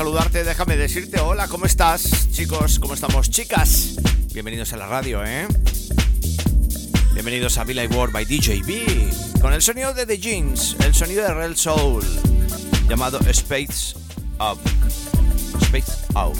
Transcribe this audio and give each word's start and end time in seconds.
saludarte, 0.00 0.44
déjame 0.44 0.78
decirte 0.78 1.20
hola, 1.20 1.46
¿cómo 1.46 1.66
estás? 1.66 2.30
Chicos, 2.30 2.78
¿cómo 2.78 2.94
estamos? 2.94 3.28
Chicas, 3.28 3.96
bienvenidos 4.32 4.72
a 4.72 4.78
la 4.78 4.86
radio, 4.86 5.22
¿eh? 5.22 5.46
Bienvenidos 7.12 7.58
a 7.58 7.66
Like 7.66 7.94
World 7.94 8.10
by 8.10 8.24
DJ 8.24 8.62
B, 8.62 9.10
con 9.42 9.52
el 9.52 9.60
sonido 9.60 9.92
de 9.92 10.06
The 10.06 10.16
Jeans, 10.16 10.74
el 10.82 10.94
sonido 10.94 11.22
de 11.22 11.34
Real 11.34 11.54
Soul, 11.54 12.02
llamado 12.88 13.18
Space 13.28 13.94
Up. 14.38 14.58
Space 15.64 15.92
Out. 16.14 16.38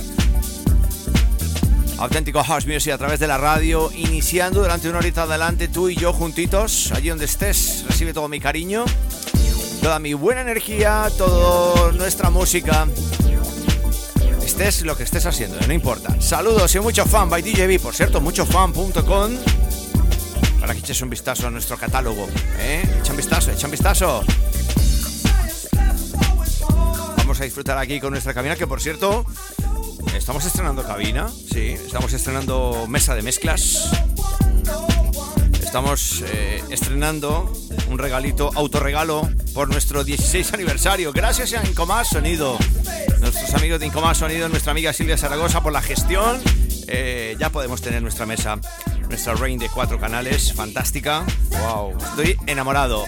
Auténtico 1.99 2.43
House 2.43 2.67
Music 2.67 2.95
a 2.95 2.99
través 2.99 3.21
de 3.21 3.27
la 3.27 3.37
radio, 3.37 3.93
iniciando 3.95 4.63
durante 4.63 4.89
una 4.89 5.01
horita 5.01 5.25
adelante 5.25 5.69
tú 5.69 5.91
y 5.91 5.97
yo 5.97 6.15
juntitos, 6.15 6.93
allí 6.93 7.11
donde 7.11 7.27
estés, 7.27 7.85
recibe 7.87 8.15
todo 8.15 8.27
mi 8.27 8.41
cariño 8.41 8.87
toda 9.81 9.99
mi 9.99 10.13
buena 10.15 10.43
energía, 10.43 11.09
toda 11.17 11.93
nuestra 11.93 12.31
música. 12.31 12.87
Estés 14.61 14.83
lo 14.83 14.95
que 14.95 15.05
estés 15.05 15.25
haciendo, 15.25 15.59
no 15.67 15.73
importa. 15.73 16.21
Saludos 16.21 16.75
y 16.75 16.81
mucho 16.81 17.07
fan 17.07 17.31
by 17.31 17.41
DJB, 17.41 17.81
por 17.81 17.95
cierto, 17.95 18.21
muchofan.com. 18.21 19.31
Para 20.61 20.75
que 20.75 20.81
eches 20.81 21.01
un 21.01 21.09
vistazo 21.09 21.47
a 21.47 21.51
nuestro 21.51 21.79
catálogo. 21.79 22.29
¿eh? 22.59 22.83
Echa 23.01 23.13
un 23.13 23.17
vistazo, 23.17 23.53
echa 23.53 23.67
un 23.67 23.71
vistazo. 23.71 24.23
Vamos 27.17 27.41
a 27.41 27.45
disfrutar 27.45 27.79
aquí 27.79 28.01
con 28.01 28.11
nuestra 28.11 28.35
cabina, 28.35 28.55
que 28.55 28.67
por 28.67 28.83
cierto, 28.83 29.25
estamos 30.15 30.45
estrenando 30.45 30.85
cabina. 30.85 31.31
Sí, 31.31 31.69
estamos 31.69 32.13
estrenando 32.13 32.85
mesa 32.87 33.15
de 33.15 33.23
mezclas. 33.23 34.10
Estamos 35.71 36.25
eh, 36.27 36.65
estrenando 36.71 37.53
un 37.89 37.97
regalito, 37.97 38.51
autorregalo 38.57 39.31
por 39.55 39.69
nuestro 39.69 40.03
16 40.03 40.53
aniversario. 40.53 41.13
Gracias 41.13 41.53
a 41.53 41.65
Incomás 41.65 42.09
Sonido, 42.09 42.59
nuestros 43.21 43.55
amigos 43.55 43.79
de 43.79 43.87
Incomás 43.87 44.19
Sonido, 44.19 44.49
nuestra 44.49 44.73
amiga 44.73 44.93
Silvia 44.93 45.17
Zaragoza 45.17 45.63
por 45.63 45.73
la 45.73 45.81
gestión. 45.81 46.43
Eh, 46.89 47.37
ya 47.39 47.51
podemos 47.51 47.81
tener 47.83 48.03
nuestra 48.03 48.27
mesa, 48.27 48.59
nuestra 49.09 49.35
range 49.35 49.59
de 49.59 49.69
cuatro 49.69 50.01
canales, 50.01 50.53
fantástica. 50.53 51.25
Wow, 51.51 51.97
estoy 51.99 52.37
enamorado. 52.49 53.05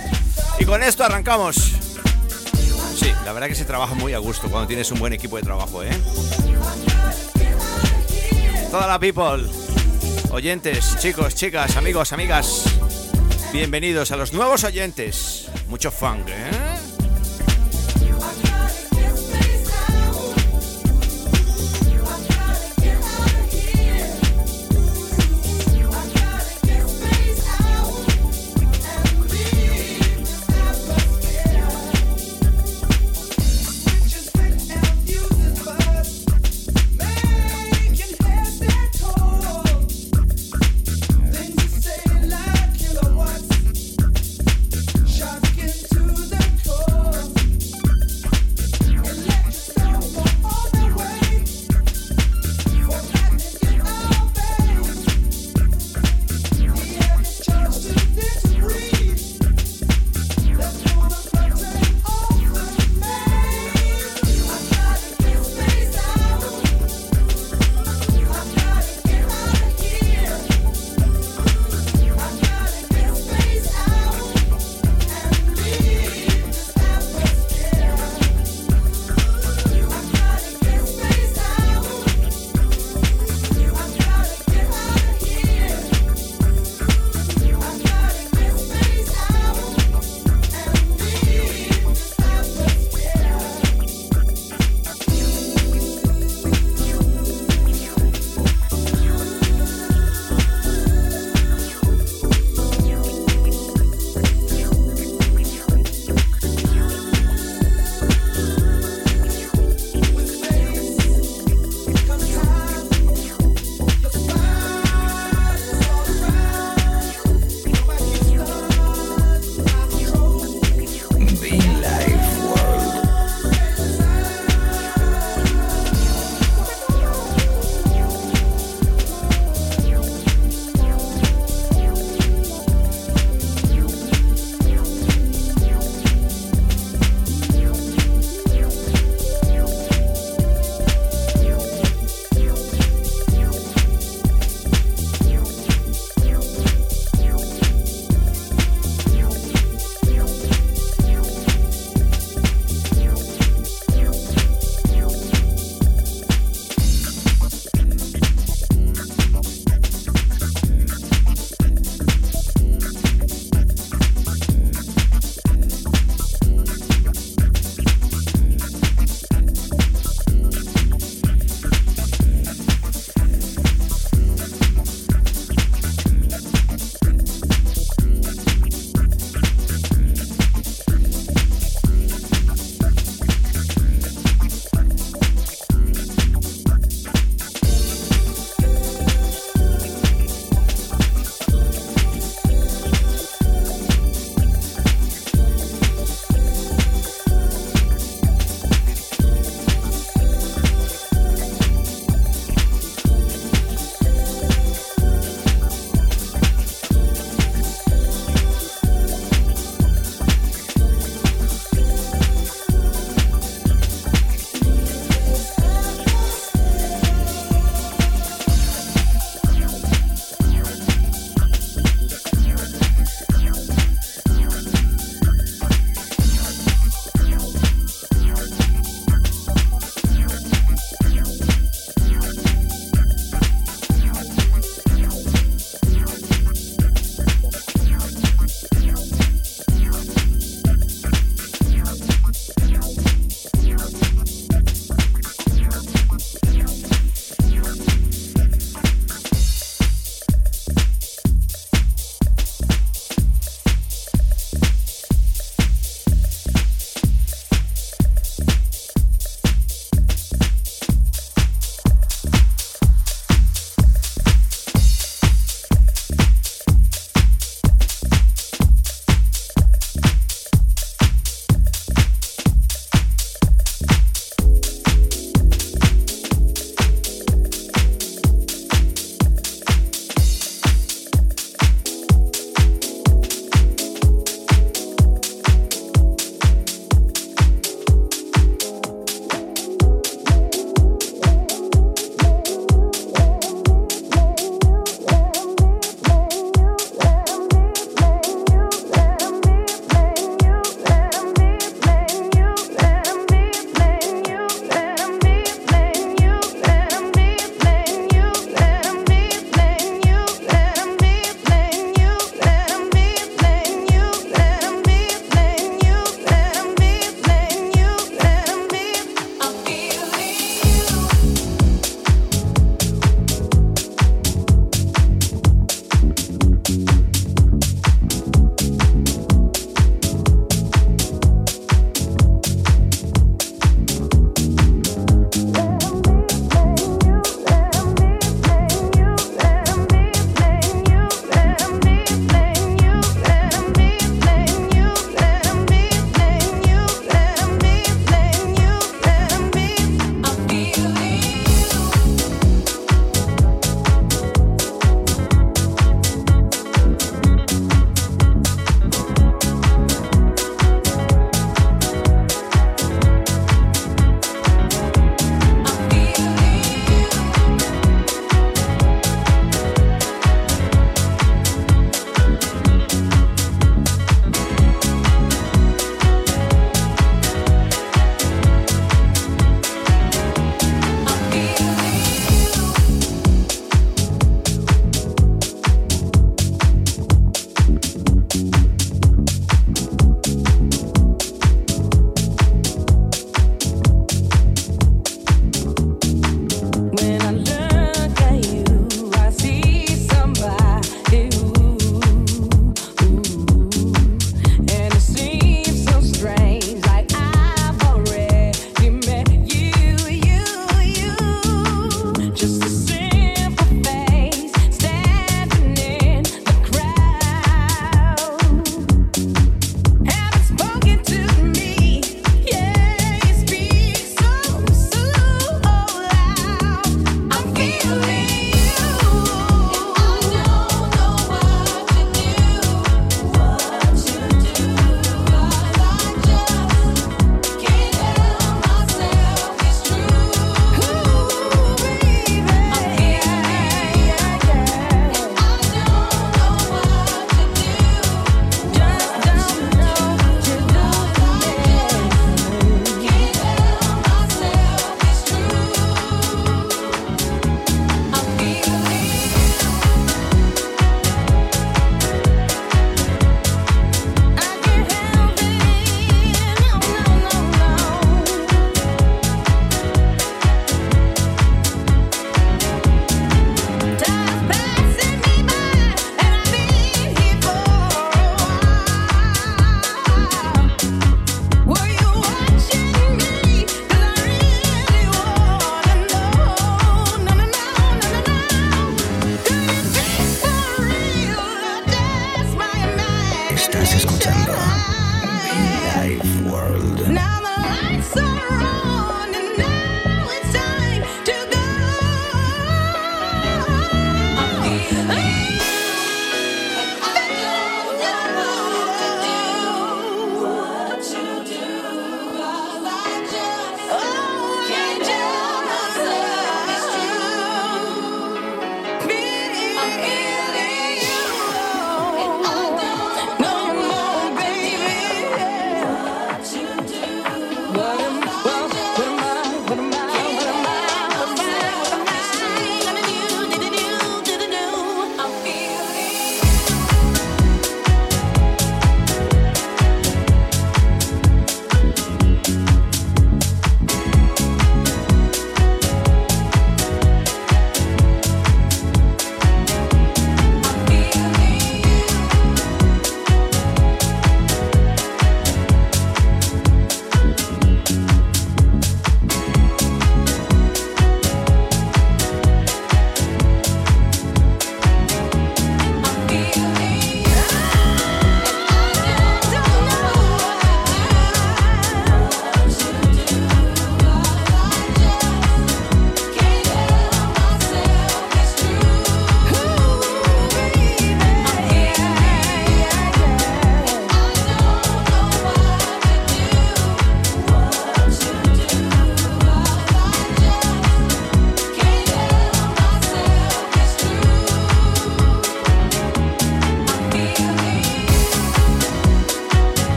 Y 0.60 0.64
con 0.64 0.84
esto 0.84 1.02
arrancamos. 1.02 1.56
Sí, 2.94 3.12
la 3.24 3.32
verdad 3.32 3.48
que 3.48 3.56
se 3.56 3.64
trabaja 3.64 3.94
muy 3.94 4.14
a 4.14 4.18
gusto 4.18 4.48
cuando 4.48 4.68
tienes 4.68 4.88
un 4.92 5.00
buen 5.00 5.12
equipo 5.12 5.36
de 5.36 5.42
trabajo, 5.42 5.82
¿eh? 5.82 5.90
Toda 8.70 8.86
la 8.86 9.00
people, 9.00 9.50
oyentes, 10.32 10.96
chicos, 10.98 11.34
chicas, 11.34 11.76
amigos, 11.76 12.12
amigas. 12.12 12.64
Bienvenidos 13.52 14.10
a 14.10 14.16
los 14.16 14.32
nuevos 14.32 14.64
oyentes. 14.64 15.50
Mucho 15.68 15.90
funk, 15.90 16.28
¿eh? 16.28 16.81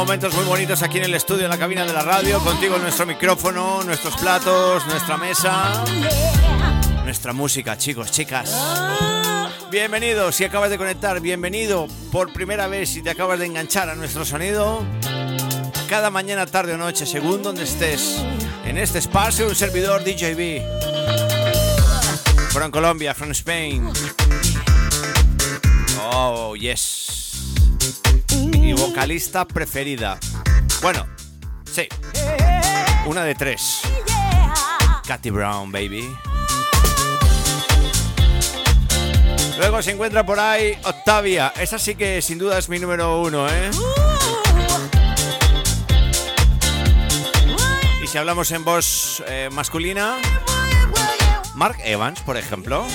Momentos 0.00 0.32
muy 0.34 0.46
bonitos 0.46 0.82
aquí 0.82 0.96
en 0.96 1.04
el 1.04 1.14
estudio, 1.14 1.44
en 1.44 1.50
la 1.50 1.58
cabina 1.58 1.84
de 1.84 1.92
la 1.92 2.00
radio, 2.00 2.38
contigo 2.42 2.76
en 2.76 2.82
nuestro 2.82 3.04
micrófono, 3.04 3.82
nuestros 3.82 4.16
platos, 4.16 4.86
nuestra 4.86 5.18
mesa, 5.18 5.84
nuestra 7.04 7.34
música, 7.34 7.76
chicos, 7.76 8.10
chicas. 8.10 8.50
Bienvenido, 9.70 10.32
si 10.32 10.44
acabas 10.44 10.70
de 10.70 10.78
conectar, 10.78 11.20
bienvenido 11.20 11.86
por 12.10 12.32
primera 12.32 12.66
vez 12.66 12.88
si 12.88 13.02
te 13.02 13.10
acabas 13.10 13.40
de 13.40 13.44
enganchar 13.44 13.90
a 13.90 13.94
nuestro 13.94 14.24
sonido. 14.24 14.86
Cada 15.86 16.08
mañana, 16.08 16.46
tarde 16.46 16.72
o 16.72 16.78
noche, 16.78 17.04
según 17.04 17.42
donde 17.42 17.64
estés, 17.64 18.24
en 18.64 18.78
este 18.78 19.00
espacio, 19.00 19.48
un 19.48 19.54
servidor 19.54 20.02
DJB. 20.02 20.62
From 22.52 22.70
Colombia, 22.70 23.12
from 23.12 23.32
Spain. 23.32 23.86
Oh, 26.10 26.56
yes. 26.56 27.19
Mi 28.70 28.76
vocalista 28.76 29.44
preferida. 29.44 30.16
Bueno, 30.80 31.04
sí. 31.64 31.88
Una 33.04 33.24
de 33.24 33.34
tres. 33.34 33.80
Katy 35.04 35.30
Brown, 35.30 35.72
baby. 35.72 36.08
Luego 39.58 39.82
se 39.82 39.90
encuentra 39.90 40.24
por 40.24 40.38
ahí 40.38 40.78
Octavia. 40.84 41.52
Esa 41.58 41.80
sí 41.80 41.96
que 41.96 42.22
sin 42.22 42.38
duda 42.38 42.58
es 42.58 42.68
mi 42.68 42.78
número 42.78 43.20
uno, 43.20 43.48
¿eh? 43.48 43.72
Y 48.04 48.06
si 48.06 48.18
hablamos 48.18 48.52
en 48.52 48.64
voz 48.64 49.20
eh, 49.26 49.48
masculina, 49.50 50.16
Mark 51.56 51.78
Evans, 51.82 52.20
por 52.20 52.36
ejemplo. 52.36 52.86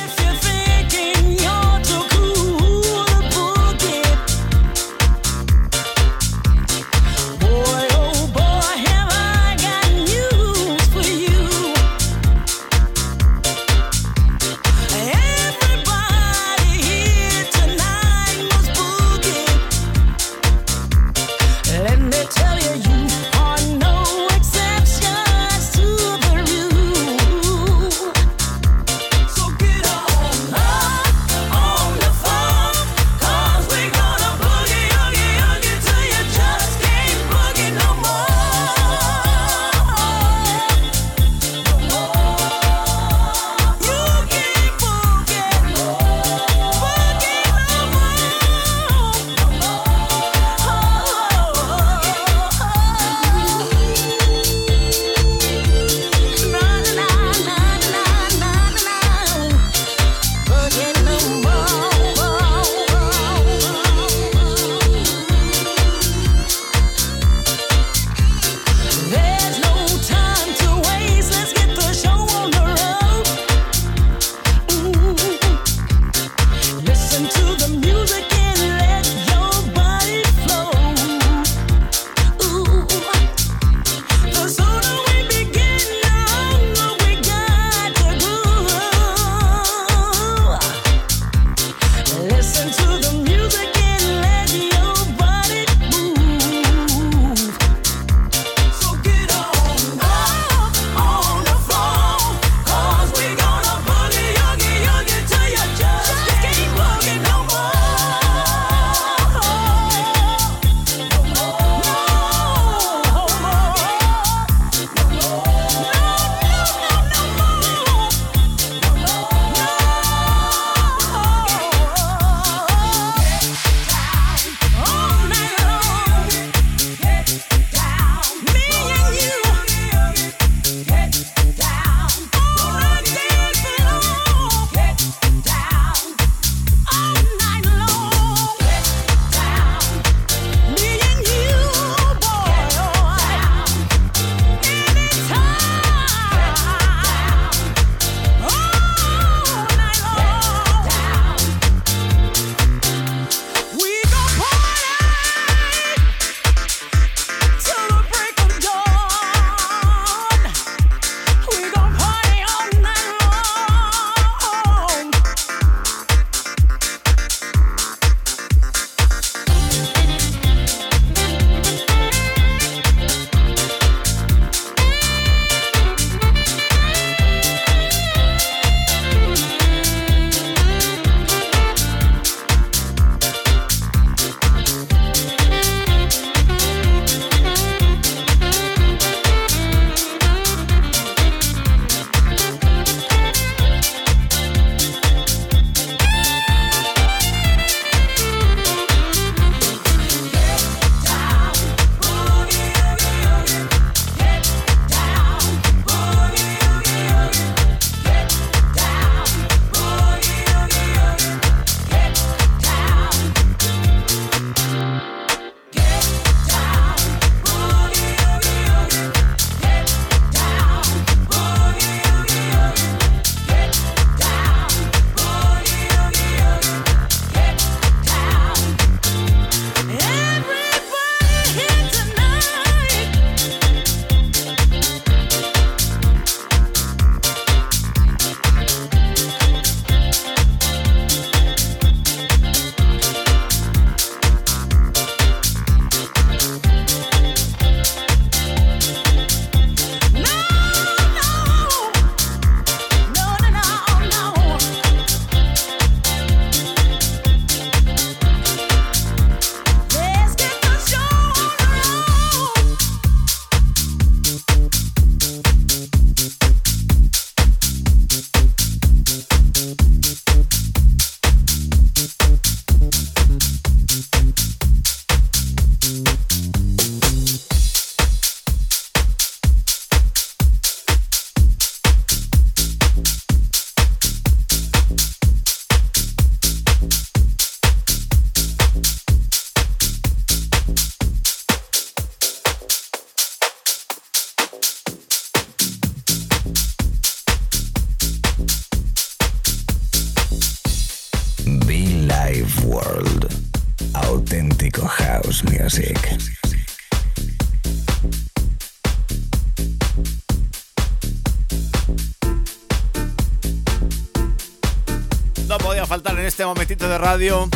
Radio 317.16 317.50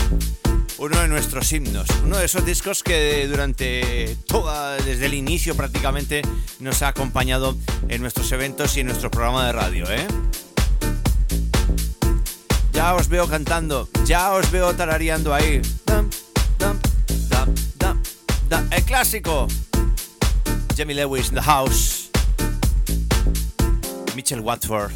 uno 0.77 1.01
de 1.01 1.09
nuestros 1.09 1.51
himnos, 1.51 1.85
uno 2.05 2.17
de 2.17 2.23
esos 2.23 2.45
discos 2.45 2.81
que 2.81 3.27
durante 3.27 4.15
toda, 4.25 4.77
desde 4.77 5.07
el 5.07 5.13
inicio 5.13 5.53
prácticamente, 5.53 6.21
nos 6.61 6.81
ha 6.81 6.87
acompañado 6.87 7.57
en 7.89 8.01
nuestros 8.01 8.31
eventos 8.31 8.77
y 8.77 8.79
en 8.79 8.87
nuestro 8.87 9.11
programa 9.11 9.45
de 9.47 9.51
radio, 9.51 9.85
¿eh? 9.91 10.07
Ya 12.71 12.95
os 12.95 13.09
veo 13.09 13.27
cantando, 13.27 13.89
ya 14.05 14.31
os 14.31 14.49
veo 14.49 14.73
tarareando 14.77 15.33
ahí. 15.33 15.61
el 18.71 18.83
clásico. 18.85 19.49
Jamie 20.77 20.95
Lewis 20.95 21.27
in 21.27 21.35
the 21.35 21.41
house. 21.41 22.09
Mitchell 24.15 24.39
Watford. 24.39 24.93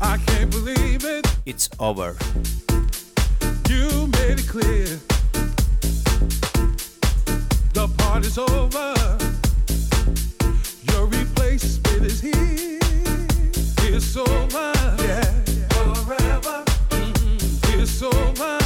I 0.00 0.18
can't 0.26 0.50
believe 0.50 1.04
it. 1.04 1.24
It's 1.46 1.70
over. 1.78 2.16
You 3.70 4.08
made 4.18 4.40
it 4.40 4.48
clear. 4.48 4.98
The 7.72 7.86
party's 7.98 8.36
over. 8.36 8.96
Your 10.90 11.06
replacement 11.06 12.04
is 12.04 12.20
here. 12.20 12.80
It's 13.94 14.16
over. 14.16 14.72
Yeah. 15.06 15.22
Forever. 16.04 16.64
Mm-hmm. 16.90 17.80
It's 17.80 18.02
over. 18.02 18.59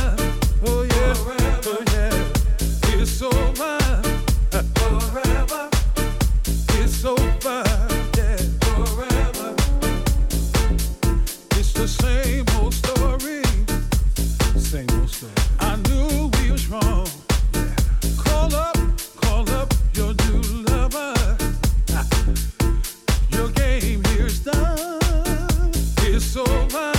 Over. 26.55 26.94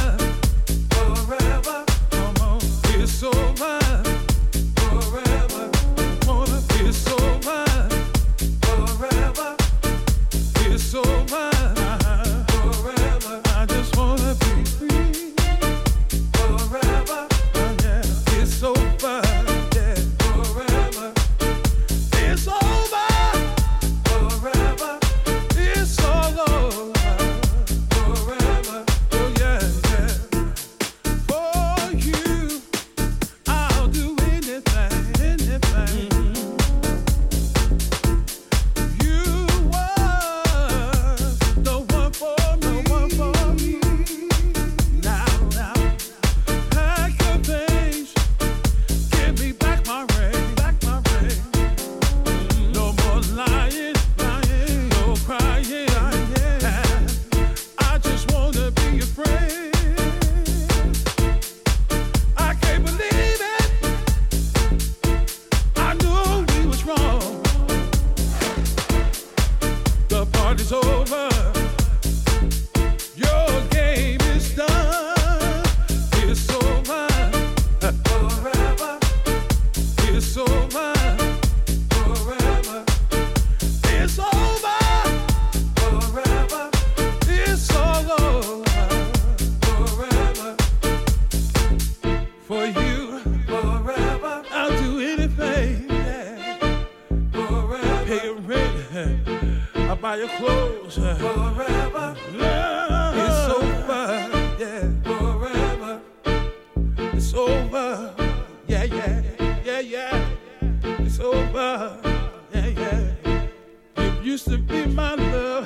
Used 114.36 114.50
to 114.50 114.58
be 114.58 114.86
my 114.88 115.15
love. 115.15 115.65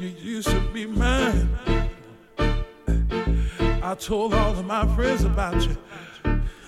You 0.00 0.08
used 0.08 0.48
to 0.48 0.60
be 0.72 0.84
mine. 0.84 1.48
I 3.60 3.94
told 3.94 4.34
all 4.34 4.50
of 4.50 4.66
my 4.66 4.84
friends 4.96 5.22
about 5.22 5.64
you. 5.64 5.76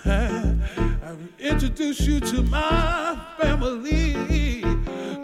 I 0.04 1.16
introduced 1.40 2.02
you 2.02 2.20
to 2.20 2.44
my 2.44 3.18
family. 3.40 4.62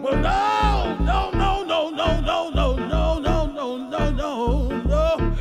But 0.03 0.15
no, 0.17 0.97
no, 0.99 1.31
no, 1.31 1.63
no, 1.63 1.89
no, 1.89 2.19
no, 2.19 2.49
no, 2.49 2.75
no, 2.75 3.17
no, 3.21 3.45
no, 3.47 3.77
no, 3.77 4.09
no, 4.11 4.81
no. 4.81 5.37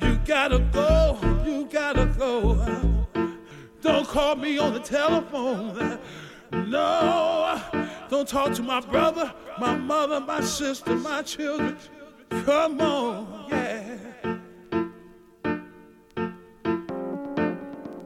You 0.00 0.14
gotta 0.24 0.60
go. 0.60 1.18
You 1.44 1.64
gotta 1.64 2.06
go. 2.06 3.04
Don't 3.82 4.06
call 4.06 4.36
me 4.36 4.58
on 4.58 4.74
the 4.74 4.80
telephone. 4.80 5.98
No, 6.52 7.60
don't 8.08 8.26
talk 8.26 8.54
to 8.54 8.62
my 8.62 8.80
brother, 8.80 9.32
my 9.58 9.76
mother, 9.76 10.20
my 10.20 10.40
sister, 10.40 10.94
my 10.96 11.22
children. 11.22 11.76
Come 12.44 12.80
on, 12.80 13.46
yeah. 13.50 13.98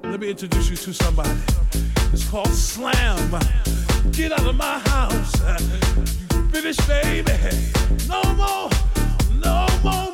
Let 0.04 0.20
me 0.20 0.30
introduce 0.30 0.70
you 0.70 0.76
to 0.76 0.92
somebody. 0.92 1.38
It's 2.12 2.28
called 2.28 2.48
Slam. 2.48 3.40
Get 4.10 4.32
out 4.32 4.46
of 4.46 4.56
my 4.56 4.78
house. 4.80 5.32
You 6.34 6.48
finished, 6.50 6.86
baby. 6.86 7.32
No 8.08 8.22
more, 8.34 8.70
no 9.42 9.66
more 9.82 10.11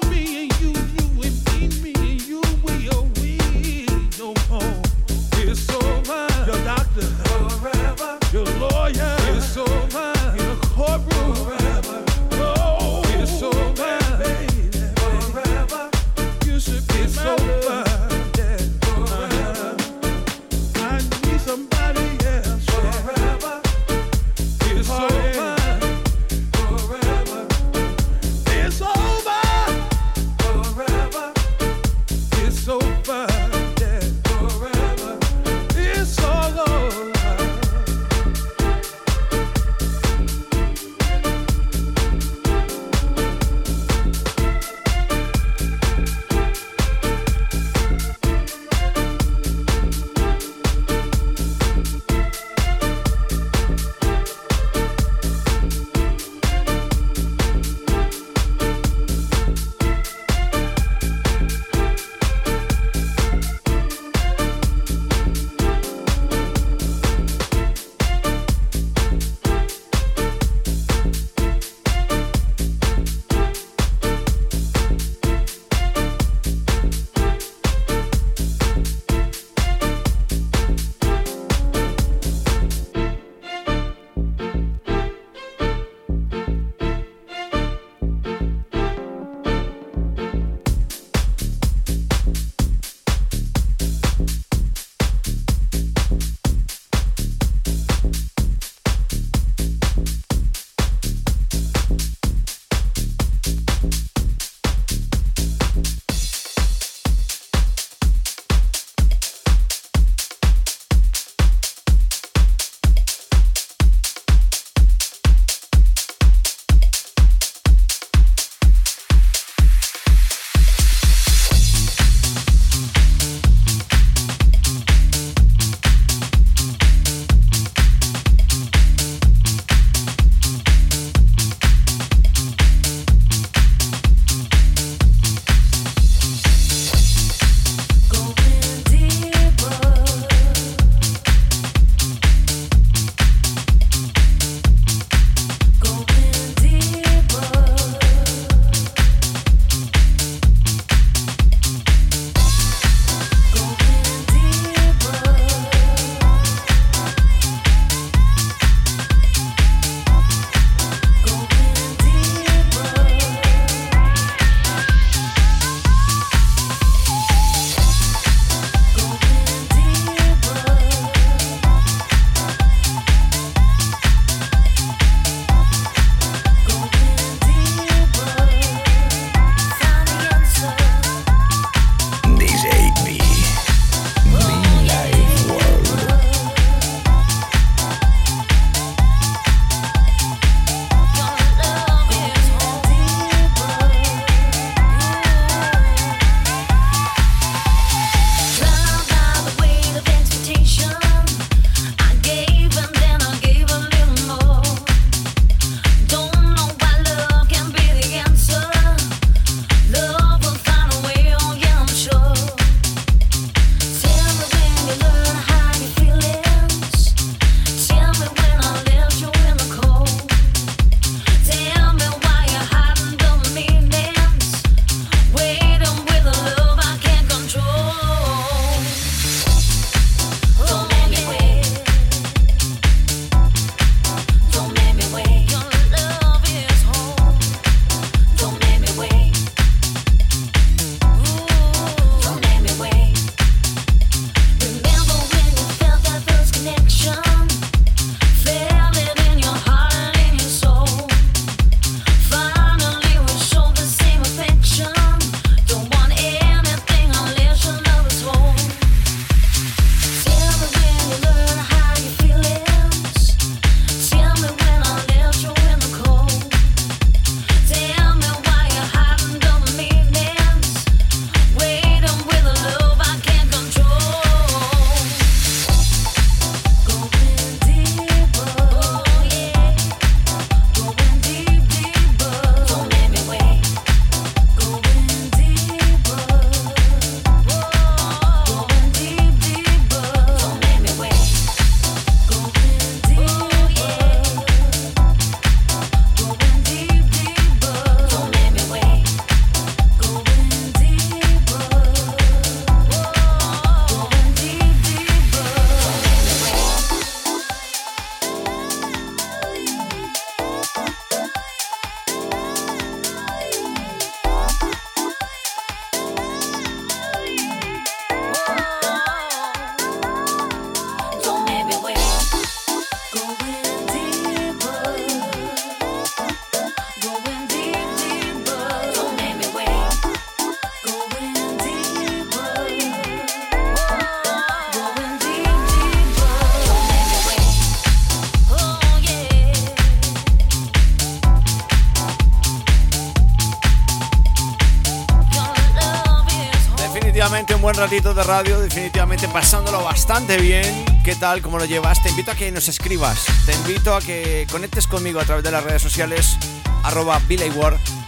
ratito 347.90 348.12
de 348.12 348.22
radio, 348.22 348.60
definitivamente 348.60 349.28
pasándolo 349.28 349.82
bastante 349.82 350.36
bien. 350.36 350.84
¿Qué 351.02 351.14
tal? 351.14 351.40
¿Cómo 351.40 351.58
lo 351.58 351.64
llevas? 351.64 352.02
Te 352.02 352.10
invito 352.10 352.30
a 352.30 352.34
que 352.34 352.52
nos 352.52 352.68
escribas, 352.68 353.24
te 353.46 353.54
invito 353.54 353.94
a 353.94 354.02
que 354.02 354.46
conectes 354.50 354.86
conmigo 354.86 355.20
a 355.20 355.24
través 355.24 355.42
de 355.42 355.50
las 355.50 355.64
redes 355.64 355.80
sociales, 355.80 356.36
arroba 356.82 357.18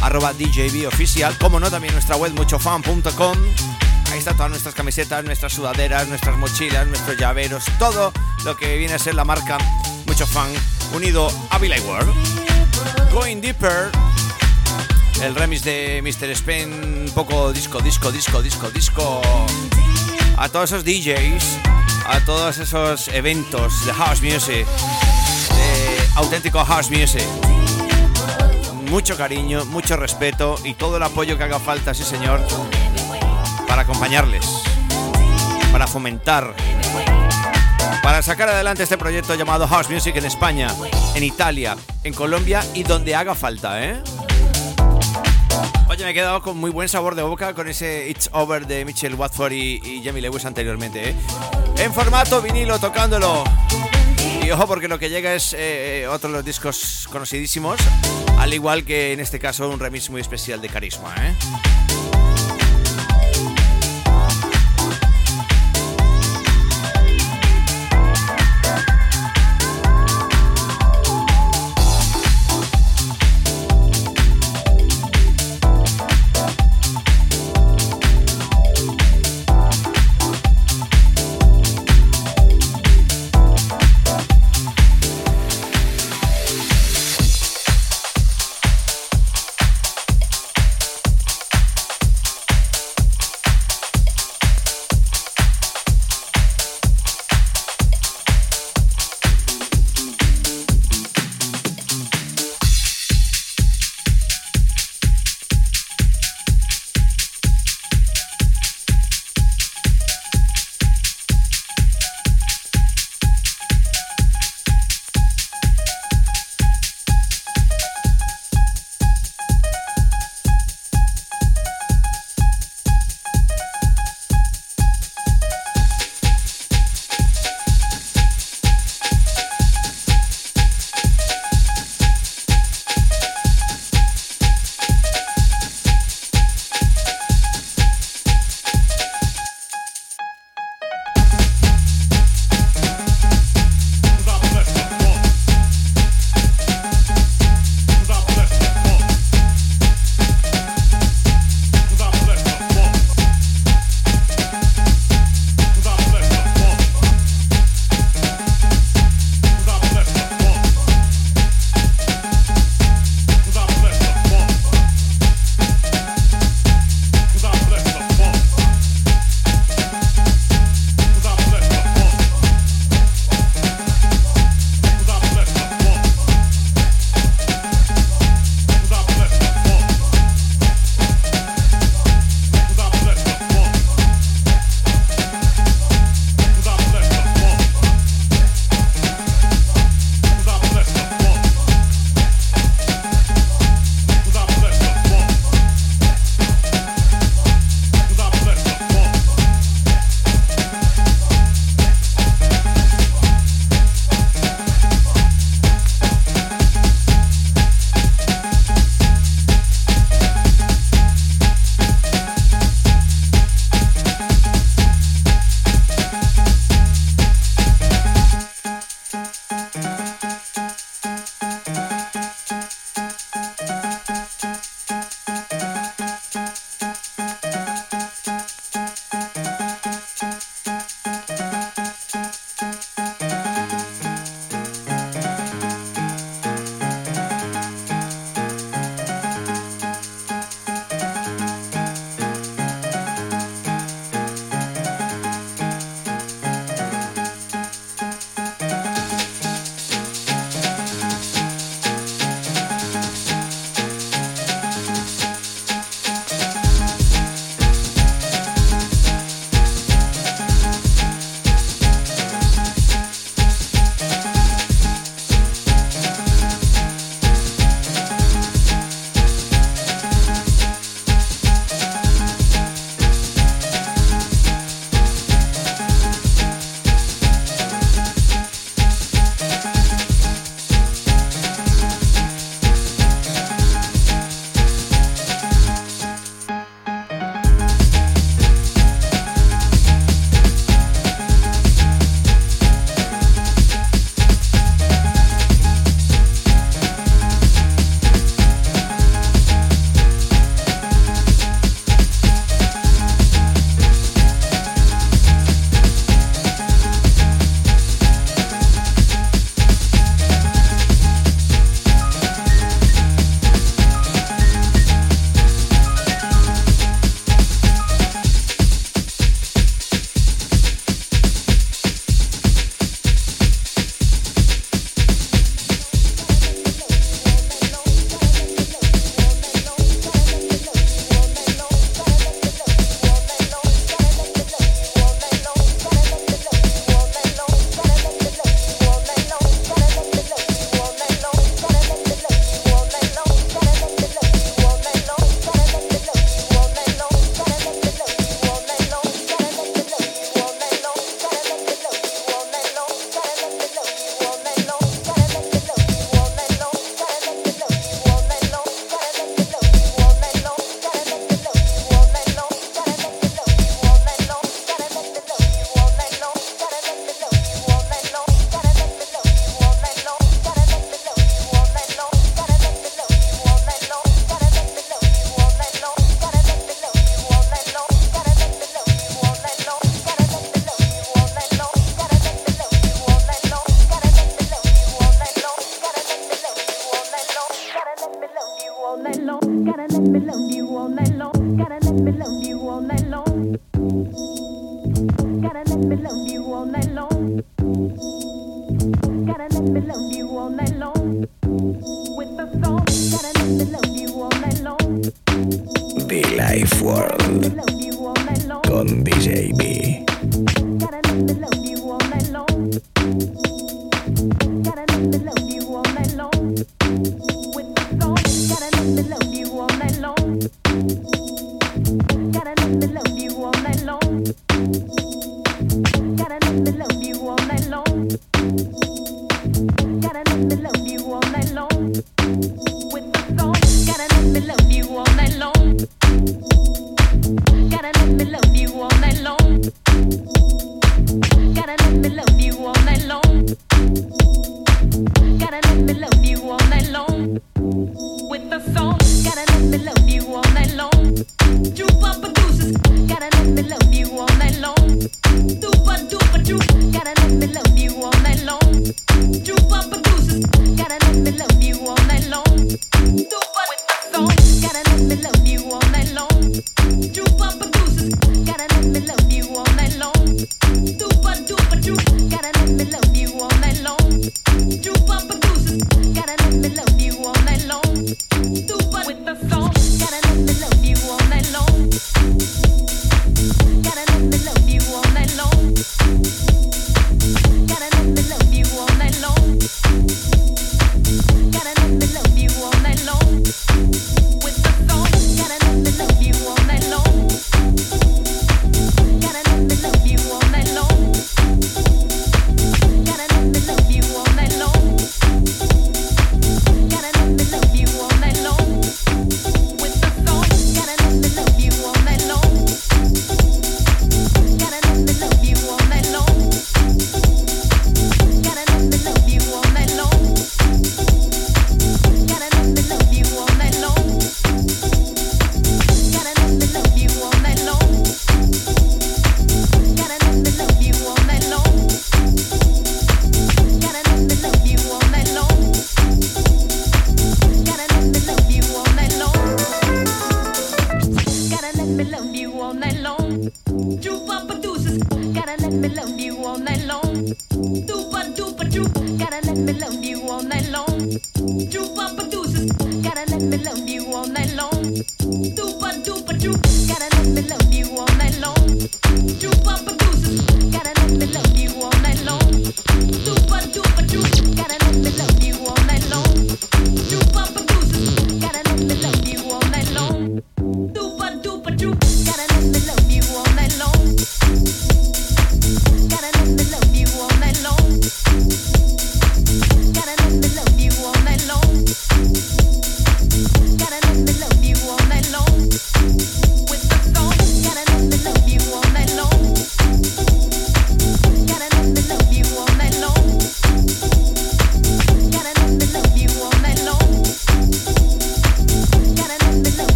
arroba 0.00 0.32
DJB 0.32 0.86
oficial, 0.86 1.36
como 1.38 1.58
no, 1.58 1.72
también 1.72 1.92
nuestra 1.92 2.14
web 2.14 2.32
muchofan.com. 2.34 3.36
Ahí 4.12 4.18
está 4.20 4.34
todas 4.34 4.50
nuestras 4.50 4.76
camisetas, 4.76 5.24
nuestras 5.24 5.52
sudaderas, 5.52 6.06
nuestras 6.06 6.36
mochilas, 6.36 6.86
nuestros 6.86 7.18
llaveros, 7.18 7.64
todo 7.80 8.12
lo 8.44 8.56
que 8.56 8.78
viene 8.78 8.94
a 8.94 8.98
ser 9.00 9.16
la 9.16 9.24
marca 9.24 9.58
Mucho 10.06 10.24
Fan 10.24 10.52
unido 10.92 11.32
a 11.50 11.58
Ward. 11.58 12.06
Going 13.12 13.40
Deeper 13.40 13.90
el 15.22 15.34
remix 15.34 15.64
de 15.64 16.00
Mr. 16.02 16.30
Spain, 16.30 16.72
un 16.72 17.10
poco 17.14 17.52
disco, 17.52 17.80
disco, 17.80 18.10
disco, 18.10 18.42
disco, 18.42 18.70
disco. 18.70 19.22
A 20.36 20.48
todos 20.48 20.72
esos 20.72 20.84
DJs, 20.84 21.58
a 22.06 22.20
todos 22.24 22.58
esos 22.58 23.08
eventos 23.08 23.86
de 23.86 23.92
house 23.92 24.20
music, 24.20 24.66
de 24.66 26.08
auténtico 26.16 26.64
house 26.64 26.90
music. 26.90 27.24
Mucho 28.90 29.16
cariño, 29.16 29.64
mucho 29.66 29.96
respeto 29.96 30.56
y 30.64 30.74
todo 30.74 30.96
el 30.98 31.02
apoyo 31.02 31.36
que 31.38 31.44
haga 31.44 31.58
falta, 31.58 31.94
sí 31.94 32.04
señor, 32.04 32.40
para 33.66 33.82
acompañarles, 33.82 34.46
para 35.72 35.86
fomentar, 35.86 36.54
para 38.02 38.22
sacar 38.22 38.48
adelante 38.48 38.82
este 38.82 38.98
proyecto 38.98 39.34
llamado 39.34 39.66
House 39.66 39.90
Music 39.90 40.14
en 40.16 40.26
España, 40.26 40.68
en 41.14 41.24
Italia, 41.24 41.76
en 42.02 42.14
Colombia 42.14 42.64
y 42.74 42.82
donde 42.82 43.14
haga 43.14 43.34
falta, 43.34 43.82
¿eh? 43.82 44.02
Oye, 45.94 46.02
me 46.02 46.10
he 46.10 46.14
quedado 46.14 46.42
con 46.42 46.56
muy 46.56 46.72
buen 46.72 46.88
sabor 46.88 47.14
de 47.14 47.22
boca 47.22 47.54
con 47.54 47.68
ese 47.68 48.08
It's 48.08 48.28
Over 48.32 48.66
de 48.66 48.84
Mitchell 48.84 49.14
Watford 49.14 49.52
y, 49.52 50.02
Jamie 50.04 50.22
Lewis 50.22 50.44
anteriormente. 50.44 51.10
¿eh? 51.10 51.14
En 51.78 51.94
formato 51.94 52.42
vinilo, 52.42 52.80
tocándolo. 52.80 53.44
Y 54.44 54.50
ojo, 54.50 54.66
porque 54.66 54.88
lo 54.88 54.98
que 54.98 55.08
llega 55.08 55.34
es 55.34 55.52
eh, 55.52 56.00
eh, 56.02 56.08
otro 56.08 56.30
de 56.30 56.38
los 56.38 56.44
discos 56.44 57.06
conocidísimos, 57.12 57.78
al 58.38 58.52
igual 58.52 58.84
que 58.84 59.12
en 59.12 59.20
este 59.20 59.38
caso 59.38 59.68
un 59.68 59.78
remix 59.78 60.10
muy 60.10 60.20
especial 60.20 60.60
de 60.60 60.68
Carisma. 60.68 61.14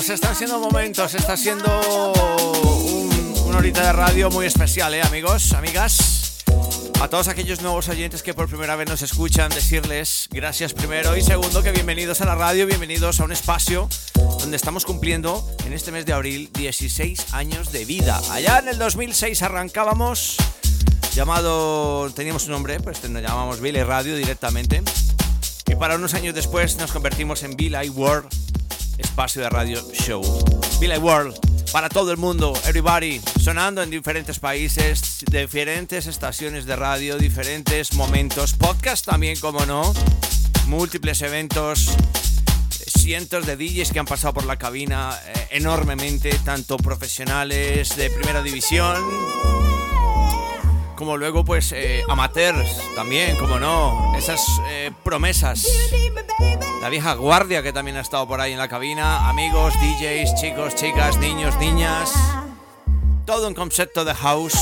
Minutos, 0.00 0.10
están 0.10 0.36
siendo 0.36 0.58
momentos, 0.58 1.14
está 1.14 1.36
siendo 1.36 1.80
un, 2.42 3.34
una 3.46 3.58
horita 3.58 3.84
de 3.84 3.92
radio 3.92 4.30
muy 4.30 4.46
especial, 4.46 4.94
¿eh, 4.94 5.02
amigos, 5.02 5.52
amigas? 5.52 6.38
A 7.00 7.08
todos 7.08 7.28
aquellos 7.28 7.60
nuevos 7.60 7.88
oyentes 7.88 8.22
que 8.22 8.32
por 8.32 8.48
primera 8.48 8.76
vez 8.76 8.88
nos 8.88 9.02
escuchan, 9.02 9.50
decirles 9.50 10.28
gracias 10.30 10.72
primero 10.72 11.16
y 11.16 11.22
segundo 11.22 11.62
que 11.62 11.72
bienvenidos 11.72 12.20
a 12.22 12.24
la 12.24 12.34
radio, 12.34 12.66
bienvenidos 12.66 13.20
a 13.20 13.24
un 13.24 13.32
espacio 13.32 13.88
donde 14.38 14.56
estamos 14.56 14.86
cumpliendo 14.86 15.46
en 15.66 15.72
este 15.74 15.92
mes 15.92 16.06
de 16.06 16.14
abril 16.14 16.50
16 16.54 17.34
años 17.34 17.70
de 17.70 17.84
vida. 17.84 18.20
Allá 18.30 18.58
en 18.58 18.68
el 18.68 18.78
2006 18.78 19.42
arrancábamos 19.42 20.36
llamado, 21.14 22.10
teníamos 22.14 22.44
un 22.46 22.52
nombre, 22.52 22.80
pues 22.80 23.06
nos 23.08 23.22
llamamos 23.22 23.60
Billy 23.60 23.82
Radio 23.82 24.16
directamente. 24.16 24.82
Y 25.66 25.74
para 25.76 25.96
unos 25.96 26.14
años 26.14 26.34
después 26.34 26.76
nos 26.78 26.90
convertimos 26.90 27.42
en 27.42 27.56
Billy 27.56 27.88
World, 27.90 28.28
espacio 29.00 29.42
de 29.42 29.48
radio 29.50 29.80
show. 29.92 30.22
Billy 30.78 30.96
World, 30.98 31.34
para 31.72 31.88
todo 31.88 32.10
el 32.12 32.16
mundo, 32.16 32.52
everybody, 32.66 33.20
sonando 33.40 33.82
en 33.82 33.90
diferentes 33.90 34.38
países, 34.38 35.24
diferentes 35.30 36.06
estaciones 36.06 36.66
de 36.66 36.76
radio, 36.76 37.18
diferentes 37.18 37.94
momentos, 37.94 38.54
podcast 38.54 39.06
también, 39.06 39.38
como 39.38 39.64
no, 39.66 39.92
múltiples 40.66 41.22
eventos, 41.22 41.90
cientos 42.70 43.46
de 43.46 43.56
DJs 43.56 43.92
que 43.92 43.98
han 43.98 44.06
pasado 44.06 44.34
por 44.34 44.46
la 44.46 44.56
cabina 44.56 45.18
eh, 45.26 45.48
enormemente, 45.52 46.30
tanto 46.44 46.76
profesionales 46.76 47.96
de 47.96 48.10
primera 48.10 48.42
división, 48.42 48.96
como 51.00 51.16
luego 51.16 51.46
pues 51.46 51.72
eh, 51.72 52.02
amateurs 52.10 52.78
también, 52.94 53.38
como 53.38 53.58
no, 53.58 54.12
esas 54.18 54.46
eh, 54.68 54.90
promesas. 55.02 55.66
La 56.82 56.90
vieja 56.90 57.14
guardia 57.14 57.62
que 57.62 57.72
también 57.72 57.96
ha 57.96 58.02
estado 58.02 58.28
por 58.28 58.38
ahí 58.38 58.52
en 58.52 58.58
la 58.58 58.68
cabina, 58.68 59.26
amigos, 59.30 59.72
DJs, 59.80 60.34
chicos, 60.34 60.74
chicas, 60.74 61.16
niños, 61.16 61.56
niñas. 61.56 62.12
Todo 63.24 63.48
un 63.48 63.54
concepto 63.54 64.04
de 64.04 64.14
house, 64.14 64.58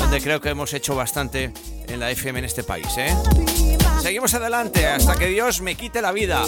donde 0.00 0.20
creo 0.20 0.40
que 0.40 0.48
hemos 0.48 0.74
hecho 0.74 0.96
bastante 0.96 1.52
en 1.86 2.00
la 2.00 2.10
FM 2.10 2.40
en 2.40 2.44
este 2.44 2.64
país. 2.64 2.88
¿eh? 2.98 3.16
Seguimos 4.02 4.34
adelante 4.34 4.84
hasta 4.84 5.14
que 5.14 5.28
Dios 5.28 5.60
me 5.60 5.76
quite 5.76 6.02
la 6.02 6.10
vida. 6.10 6.42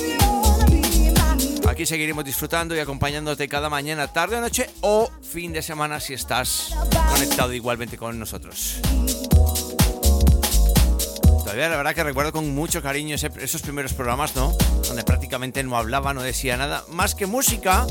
Aquí 1.79 1.87
seguiremos 1.87 2.25
disfrutando 2.25 2.75
y 2.75 2.81
acompañándote 2.81 3.47
cada 3.47 3.71
mañana, 3.71 4.09
tarde 4.09 4.35
o 4.35 4.41
noche 4.41 4.69
o 4.81 5.09
fin 5.23 5.53
de 5.53 5.63
semana 5.63 6.01
si 6.01 6.13
estás 6.13 6.75
conectado 7.09 7.55
igualmente 7.55 7.97
con 7.97 8.19
nosotros. 8.19 8.81
Todavía 11.45 11.69
la 11.69 11.77
verdad 11.77 11.95
que 11.95 12.03
recuerdo 12.03 12.33
con 12.33 12.53
mucho 12.53 12.83
cariño 12.83 13.15
esos 13.15 13.63
primeros 13.63 13.95
programas, 13.95 14.35
¿no? 14.35 14.57
Donde 14.89 15.05
prácticamente 15.05 15.63
no 15.63 15.77
hablaba, 15.77 16.13
no 16.13 16.23
decía 16.23 16.57
nada, 16.57 16.83
más 16.89 17.15
que 17.15 17.27
música. 17.27 17.87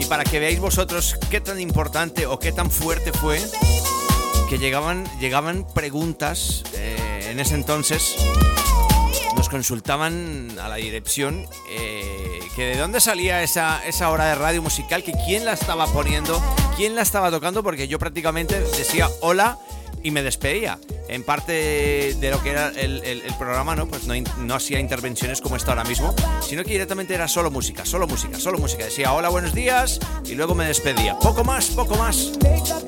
Y 0.00 0.06
para 0.06 0.24
que 0.24 0.38
veáis 0.38 0.58
vosotros 0.58 1.18
qué 1.30 1.42
tan 1.42 1.60
importante 1.60 2.24
o 2.24 2.38
qué 2.38 2.50
tan 2.50 2.70
fuerte 2.70 3.12
fue 3.12 3.42
que 4.48 4.56
llegaban, 4.56 5.04
llegaban 5.20 5.66
preguntas 5.74 6.64
eh, 6.72 7.28
en 7.30 7.40
ese 7.40 7.56
entonces 7.56 8.16
nos 9.36 9.48
consultaban 9.48 10.56
a 10.60 10.68
la 10.68 10.76
dirección 10.76 11.46
eh, 11.70 12.33
que 12.54 12.66
de 12.66 12.76
dónde 12.76 13.00
salía 13.00 13.42
esa, 13.42 13.84
esa 13.86 14.10
hora 14.10 14.26
de 14.26 14.34
radio 14.36 14.62
musical, 14.62 15.02
que 15.02 15.12
quién 15.26 15.44
la 15.44 15.52
estaba 15.52 15.86
poniendo, 15.86 16.42
quién 16.76 16.94
la 16.94 17.02
estaba 17.02 17.30
tocando, 17.30 17.62
porque 17.62 17.88
yo 17.88 17.98
prácticamente 17.98 18.60
decía 18.60 19.08
hola 19.20 19.58
y 20.02 20.10
me 20.10 20.22
despedía. 20.22 20.78
En 21.08 21.22
parte 21.22 22.14
de 22.14 22.30
lo 22.30 22.42
que 22.42 22.50
era 22.50 22.68
el, 22.68 23.22
programa, 23.38 23.76
¿no? 23.76 23.86
Pues 23.86 24.06
no, 24.06 24.14
no, 24.38 24.54
hacía 24.54 24.80
intervenciones 24.80 25.40
como 25.40 25.56
está 25.56 25.72
ahora 25.72 25.84
mismo, 25.84 26.14
sino 26.40 26.62
que 26.64 26.70
directamente 26.70 27.14
era 27.14 27.28
solo 27.28 27.50
música, 27.50 27.84
solo 27.84 28.06
música, 28.06 28.38
solo 28.38 28.58
música. 28.58 28.84
Decía 28.84 29.12
hola, 29.12 29.28
buenos 29.28 29.54
días 29.54 30.00
y 30.24 30.34
luego 30.34 30.54
me 30.54 30.66
despedía. 30.66 31.18
Poco 31.18 31.44
más, 31.44 31.66
poco 31.70 31.96
más. 31.96 32.32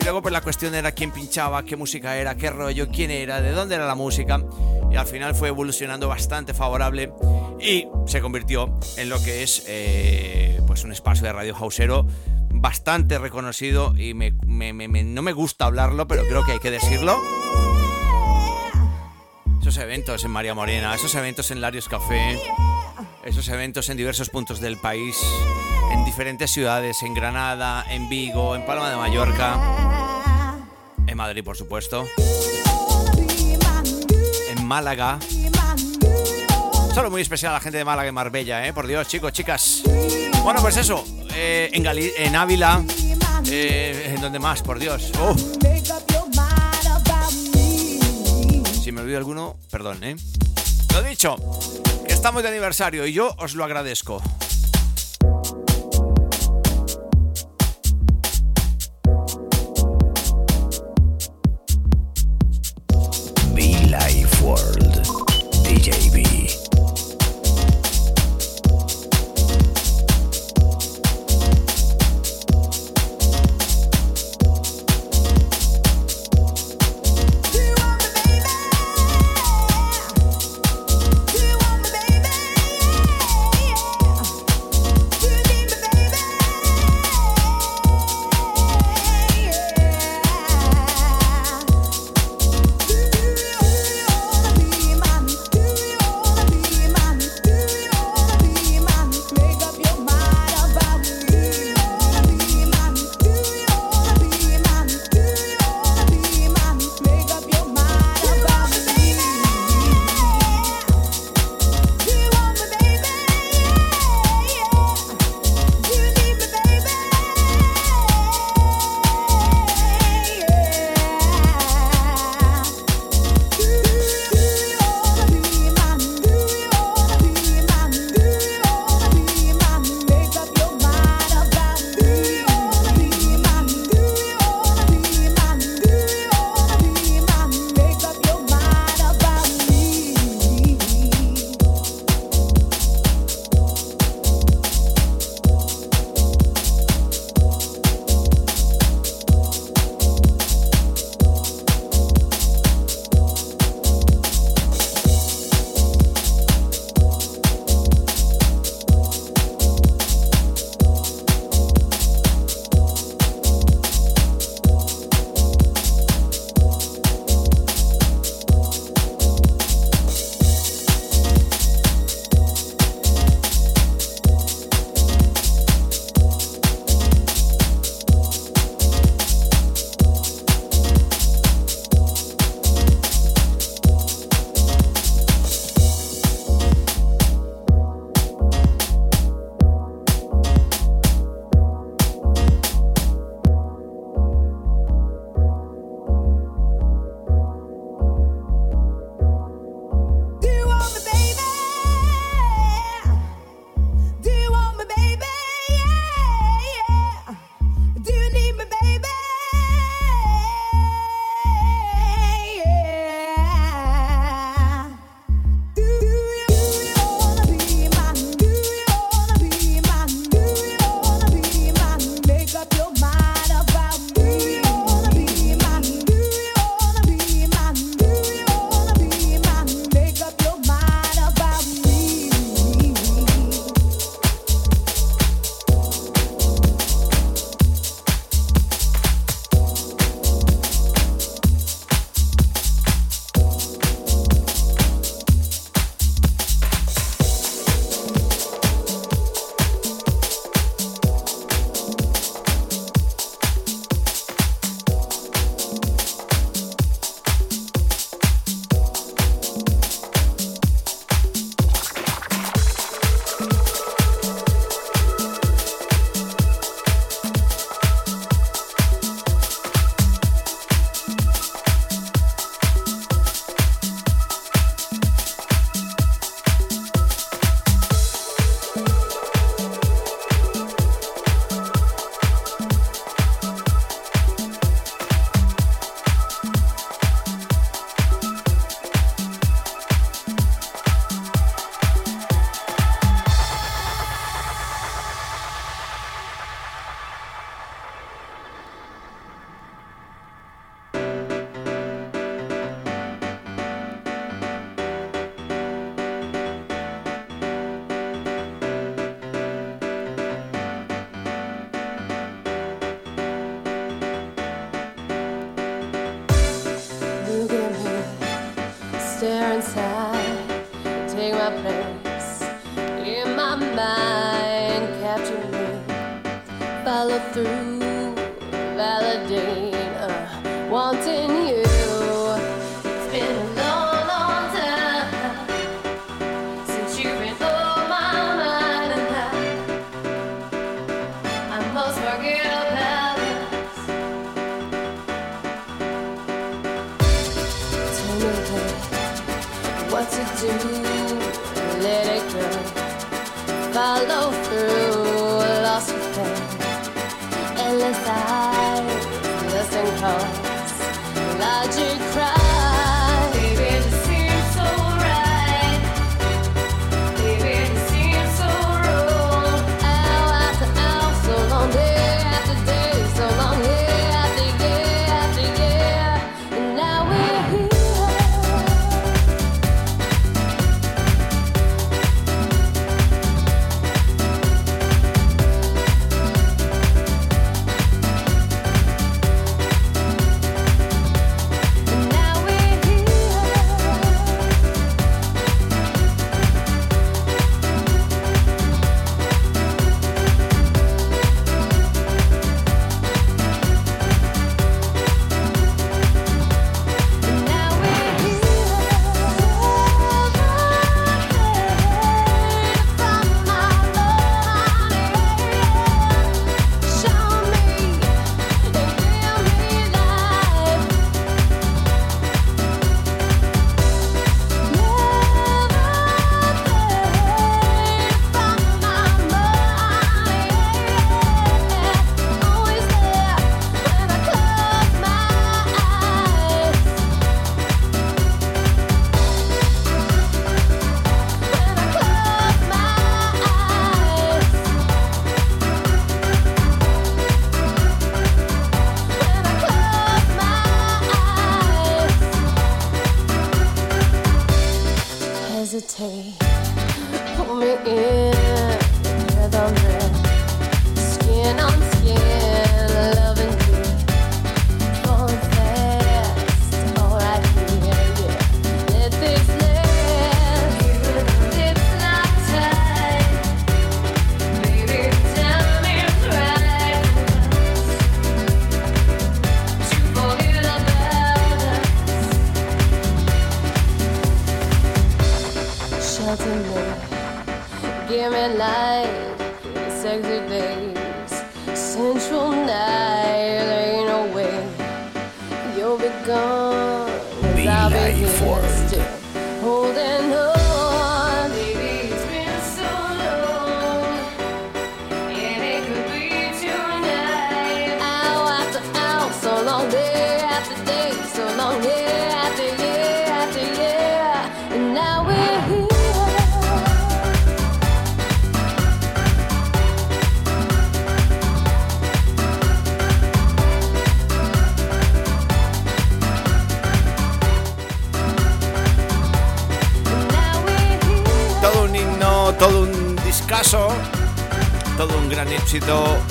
Y 0.00 0.04
luego 0.04 0.22
pues 0.22 0.32
la 0.32 0.40
cuestión 0.40 0.74
era 0.74 0.92
quién 0.92 1.12
pinchaba, 1.12 1.64
qué 1.64 1.76
música 1.76 2.16
era, 2.16 2.36
qué 2.36 2.50
rollo, 2.50 2.88
quién 2.88 3.10
era, 3.10 3.40
de 3.40 3.50
dónde 3.52 3.74
era 3.74 3.86
la 3.86 3.94
música. 3.94 4.42
Y 4.90 4.96
al 4.96 5.06
final 5.06 5.34
fue 5.34 5.48
evolucionando 5.48 6.08
bastante 6.08 6.54
favorable 6.54 7.12
y 7.60 7.86
se 8.06 8.20
convirtió 8.20 8.78
en 8.96 9.08
lo 9.08 9.22
que 9.22 9.42
es 9.42 9.64
eh, 9.66 10.60
pues 10.66 10.84
un 10.84 10.92
espacio 10.92 11.26
de 11.26 11.32
radio 11.32 11.56
hausero 11.56 12.06
bastante 12.50 13.18
reconocido 13.18 13.94
y 13.96 14.14
no 14.14 15.22
me 15.22 15.32
gusta 15.32 15.66
hablarlo, 15.66 16.06
pero 16.08 16.24
creo 16.26 16.44
que 16.44 16.52
hay 16.52 16.58
que 16.58 16.70
decirlo. 16.70 17.20
Esos 19.66 19.82
eventos 19.82 20.22
en 20.24 20.30
María 20.30 20.54
Morena, 20.54 20.94
esos 20.94 21.12
eventos 21.16 21.50
en 21.50 21.60
Larios 21.60 21.88
Café, 21.88 22.38
esos 23.24 23.48
eventos 23.48 23.88
en 23.88 23.96
diversos 23.96 24.30
puntos 24.30 24.60
del 24.60 24.76
país, 24.76 25.16
en 25.92 26.04
diferentes 26.04 26.52
ciudades, 26.52 27.02
en 27.02 27.14
Granada, 27.14 27.84
en 27.90 28.08
Vigo, 28.08 28.54
en 28.54 28.64
Palma 28.64 28.88
de 28.90 28.96
Mallorca, 28.96 30.54
en 31.04 31.16
Madrid 31.16 31.42
por 31.42 31.56
supuesto, 31.56 32.06
en 34.50 34.64
Málaga. 34.64 35.18
Solo 36.94 37.10
muy 37.10 37.22
especial 37.22 37.50
a 37.50 37.54
la 37.54 37.60
gente 37.60 37.78
de 37.78 37.84
Málaga 37.84 38.08
y 38.08 38.12
Marbella, 38.12 38.68
¿eh? 38.68 38.72
Por 38.72 38.86
Dios, 38.86 39.08
chicos, 39.08 39.32
chicas. 39.32 39.82
Bueno, 40.44 40.60
pues 40.62 40.76
eso, 40.76 41.04
eh, 41.34 41.70
en, 41.72 41.84
en 41.84 42.36
Ávila, 42.36 42.84
eh, 43.50 44.12
¿en 44.14 44.20
donde 44.20 44.38
más? 44.38 44.62
Por 44.62 44.78
Dios. 44.78 45.10
Oh. 45.18 45.34
Si 48.86 48.92
me 48.92 49.00
olvido 49.00 49.18
alguno, 49.18 49.56
perdón, 49.68 50.04
¿eh? 50.04 50.14
Lo 50.92 51.02
dicho, 51.02 51.34
estamos 52.06 52.44
de 52.44 52.50
aniversario 52.50 53.04
y 53.04 53.12
yo 53.12 53.34
os 53.36 53.56
lo 53.56 53.64
agradezco. 53.64 54.22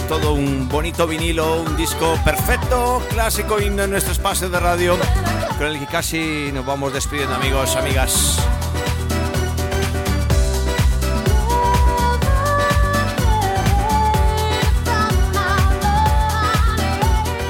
Todo 0.10 0.34
un 0.34 0.68
bonito 0.68 1.06
vinilo, 1.06 1.62
un 1.62 1.78
disco 1.78 2.18
perfecto, 2.26 3.02
clásico 3.10 3.62
himno 3.62 3.84
en 3.84 3.92
nuestro 3.92 4.12
espacio 4.12 4.50
de 4.50 4.60
radio, 4.60 4.98
con 5.58 5.68
el 5.68 5.80
que 5.80 5.86
casi 5.86 6.52
nos 6.52 6.66
vamos 6.66 6.94
despidiendo 6.94 7.36
amigos, 7.36 7.76
amigas. 7.76 8.40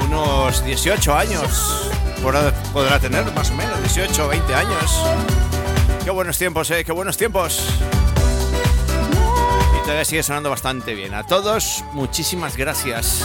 Unos 0.06 0.64
18 0.64 1.14
años 1.14 1.90
podrá, 2.22 2.98
tener, 3.00 3.24
más 3.32 3.50
o 3.50 3.54
menos, 3.54 3.80
18, 3.80 4.28
20 4.28 4.54
años. 4.54 5.02
Qué 6.04 6.10
buenos 6.10 6.36
tiempos, 6.36 6.70
eh, 6.70 6.84
qué 6.84 6.92
buenos 6.92 7.16
tiempos 7.16 7.72
todavía 9.86 10.04
sigue 10.04 10.22
sonando 10.24 10.50
bastante 10.50 10.94
bien. 10.94 11.14
A 11.14 11.24
todos, 11.24 11.84
muchísimas 11.92 12.56
gracias. 12.56 13.24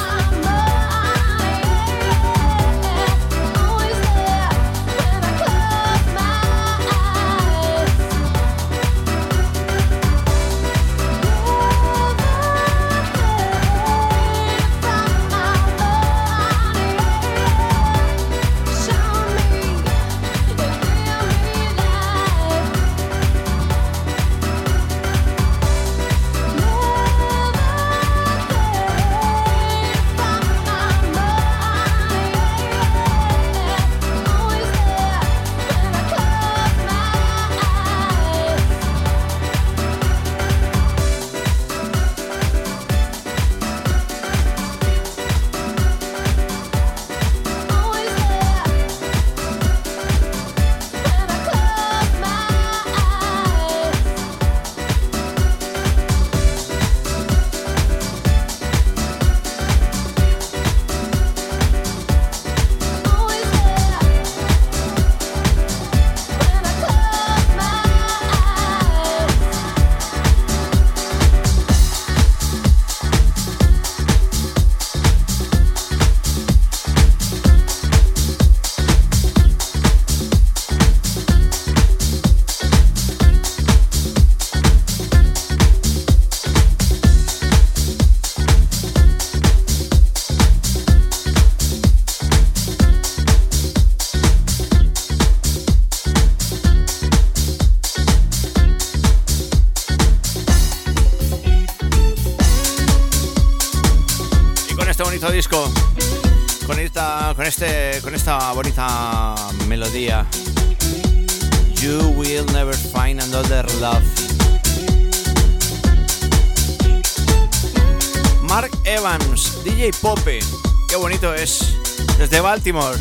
Desde 122.31 122.43
Baltimore. 122.43 122.97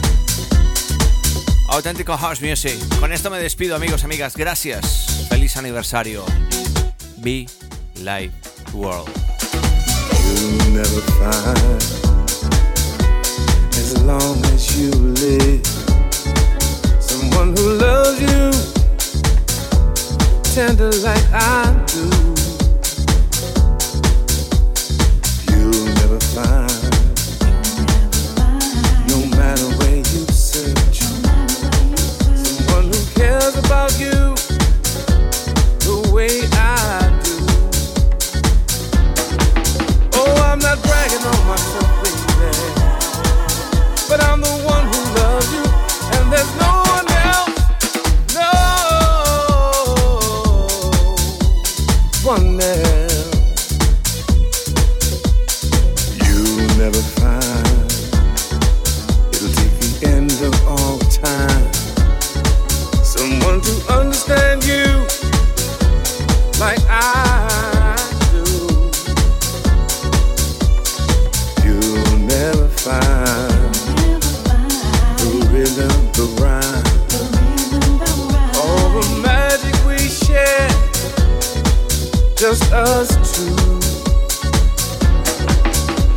Auténtico 1.68 2.16
House 2.16 2.43
Music. 2.43 2.76
Con 2.99 3.12
esto 3.12 3.31
me 3.31 3.39
despido, 3.39 3.76
amigos, 3.76 4.03
amigas. 4.03 4.37
Gracias. 4.37 5.26
Feliz 5.28 5.57
aniversario. 5.57 6.24
Be 7.18 7.47
Live 8.03 8.33
World. 8.74 9.09
You'll 10.24 10.72
never 10.72 11.01
find, 11.20 11.81
as 13.70 14.03
long 14.03 14.45
as 14.47 14.76
you 14.76 14.91
live, 14.91 15.64
someone 16.99 17.55
who 17.57 17.74
loves 17.74 18.20
you 18.20 18.51
tender 20.53 20.91
like 21.05 21.24
I 21.33 21.72
do. 21.87 22.20
Bragging 41.11 41.27
on 41.27 41.47
myself, 41.47 41.89
baby. 42.03 42.21
But 44.09 44.23
I'm 44.25 44.41
the 44.41 44.63
one 44.65 44.89
us 82.73 83.09
two. 83.35 83.55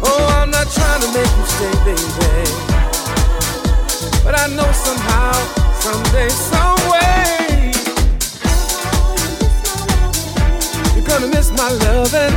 Oh, 0.06 0.28
I'm 0.38 0.52
not 0.52 0.68
trying 0.72 1.02
to 1.02 1.08
make 1.14 1.32
you 1.38 1.46
stay, 1.46 1.72
baby, 1.84 2.02
but 4.24 4.38
I 4.38 4.48
know 4.56 4.72
somehow, 4.72 5.34
someday, 5.80 6.30
some 6.30 6.80
way. 6.92 7.72
You're 10.96 11.08
gonna 11.08 11.28
miss 11.28 11.52
my 11.52 11.70
loving. 11.72 12.36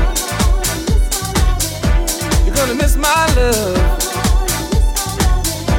You're 2.47 2.55
gonna 2.55 2.75
miss 2.75 2.97
my 2.97 3.27
love. 3.37 3.77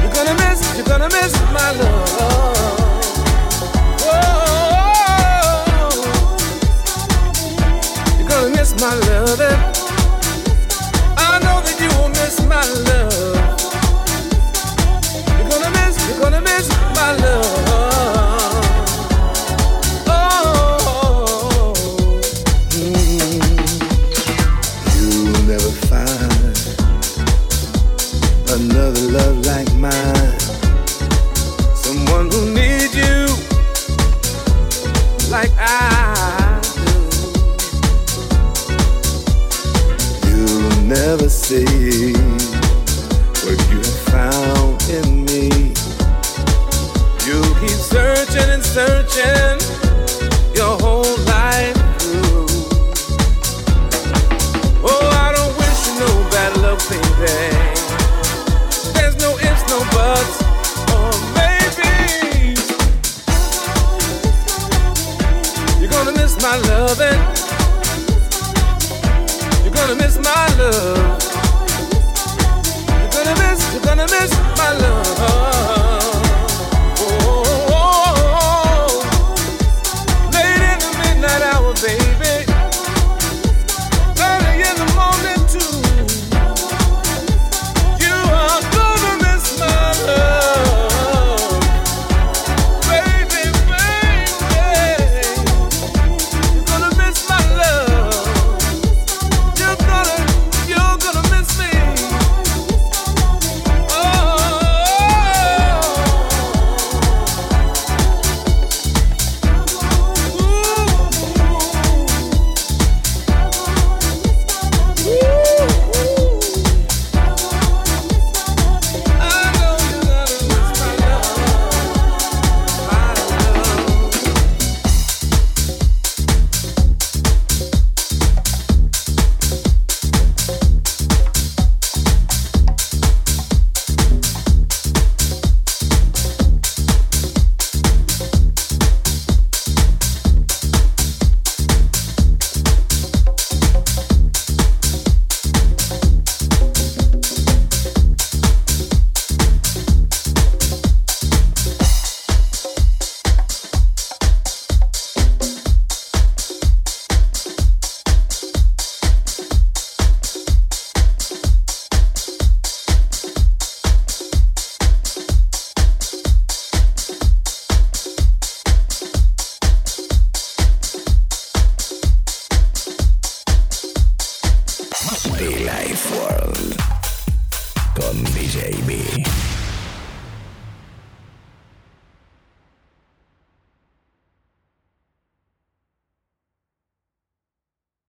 You're 0.02 0.12
gonna 0.12 0.34
miss, 0.34 0.76
you're 0.76 0.86
gonna 0.86 1.08
miss 1.08 1.32
my 1.52 1.72
love. 1.72 2.87
My 8.80 8.94
loving. 8.94 9.58
I 11.16 11.40
know 11.42 11.60
that 11.62 11.76
you 11.80 11.88
will 11.98 12.10
miss 12.10 12.40
my 12.46 12.62
love. 12.86 13.34
You're 15.36 15.48
gonna 15.50 15.70
miss, 15.70 16.08
you're 16.08 16.20
gonna 16.20 16.40
miss 16.40 16.68
my 16.94 17.12
love. 17.16 17.67